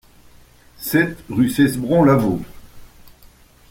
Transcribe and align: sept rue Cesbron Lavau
sept 0.79 1.19
rue 1.29 1.47
Cesbron 1.51 2.03
Lavau 2.03 2.41